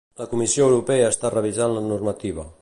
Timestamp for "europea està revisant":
0.69-1.77